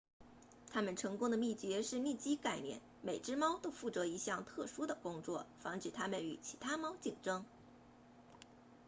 [0.71, 7.45] 它们成功的秘诀是利基概念每只猫都负责一项特殊的工作防止它们与其他猫竞争